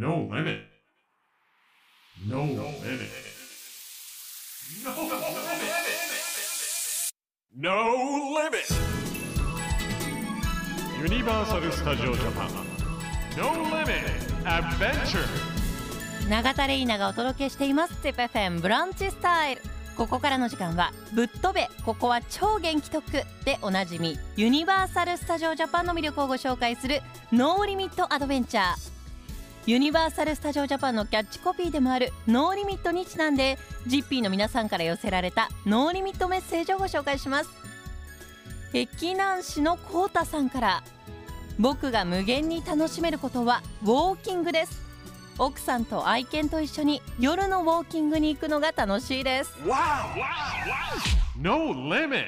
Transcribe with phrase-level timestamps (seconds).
[0.00, 0.60] No limit.
[2.26, 2.56] No limit.
[4.82, 5.90] No limit.
[7.54, 7.74] No
[8.32, 8.64] limit.
[11.02, 12.48] ユニバーサル・スタジオ・ジャパン
[13.36, 13.92] No Limit
[14.44, 15.20] Adventure
[16.30, 19.62] 永田レイナがお届けしています ZIPFM ブランチスタイル
[19.98, 28.74] ここからの時間は「ぶっ飛べここは超元気特区」でおなじみユニバーサル・スタジオ・ジャパンの魅力をご紹介する「ノーリミット・アドベンチャー」
[29.66, 37.50] ユニバーサル・スタジオ・ジャパンのキャッチコピーでもある「ノーリミット」にちなんでジッピーの皆さんから寄せられたノーリミットメッセージをご紹介します。
[38.72, 40.82] 碧南市のコータさんから
[41.58, 44.80] 僕が無限に楽しめることはウォーキングです。
[45.38, 49.52] 奥さんと愛犬と一緒に夜のウォーキングに行くのが楽しいです。
[51.36, 52.24] No Limit.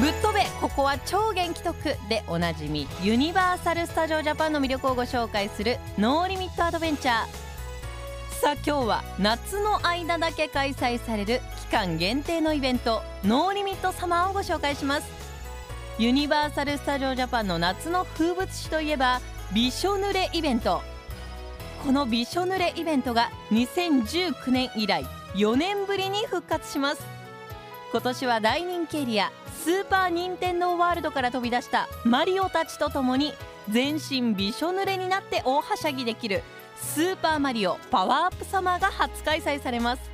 [0.00, 7.26] ぶっ飛べここは超元気特でおなじみユニバーサル・スタジオ・ジャパンの魅力をご紹介する NO LIMIT アドベンチャー。
[8.42, 15.08] さあ今日は夏の間だけ開催される期間限定のイベント NO LIMIT サマーをご紹介します。
[15.98, 19.22] ユニバーサル・スタジオ・ジャパンの夏の風物詩といえば
[19.54, 20.82] びしょ濡れイベント。
[21.82, 27.15] このびしょ濡れイベントが2019年以来4年ぶりに復活します。
[27.92, 29.30] 今年は大人気エリア
[29.62, 33.32] スーパー・ニンテンドー・ワールドから飛び出したマリオたちと共に
[33.70, 36.42] 全身びしょ濡れになって大はしゃぎできる
[36.76, 40.10] スーパーマリオパワーアップサマーが初開催されます。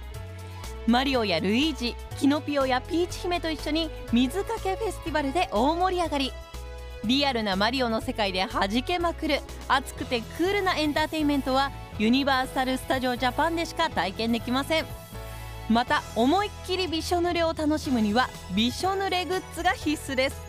[0.86, 6.32] マリオやルイージキノピオやピーチ姫と一緒に水かけフェスティバルで大盛り上がり。
[7.04, 15.02] リアルなマリオの世界で弾けまくる熱くてクールなエンターテインメントはユニバーサル・スタジオ・ジャパンでしか体験できません。
[15.68, 20.41] また思いっきりびしょ濡れを楽しむにはびしょ濡れグッズが必須です。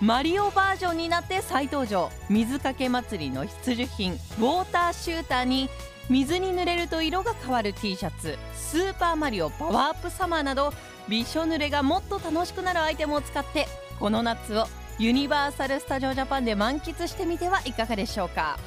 [0.00, 2.10] マリオバージョンになって再登場。
[2.28, 4.12] 水かけ祭りの必需品。
[4.12, 5.68] ウォーターシューターに
[6.08, 8.36] 水に濡れると色が変わる T シャツ。
[8.54, 10.72] スーパーマリオパワーアップサマーなど
[11.08, 13.68] びしょ濡れがもっと楽しくなるアイテムを使って
[14.00, 14.66] この夏を
[14.98, 18.58] ユニバーサル・スタジオ・ジャパンで満喫してみてはいかがでしょうか。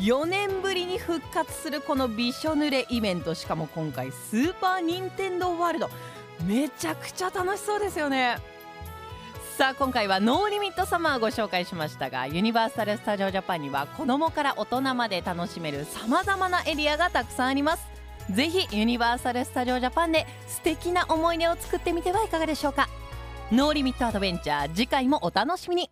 [0.00, 5.90] 4年ぶりに復活するこのびしょ濡れイベントしかも今回スーパー・ニンテンドー・ワールド。
[6.44, 8.36] めちゃくちゃ楽しそうですよね。
[9.56, 17.86] さあ今回は NO LIMIT サマーをご紹介しましたがユニバーサル・スタジオ・ジャパンには子供から大人まで楽しめるさまざまなエリアがたくさんあります。
[18.30, 22.90] ぜひユニバーサル・スタジオ・ジャパンで素敵な思い出を作ってみてはいかがでしょうか。
[23.50, 25.90] NO LIMIT アドベンチャー次回もお楽しみに。